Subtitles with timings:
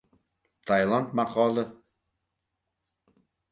[0.65, 1.63] Tayland maqoli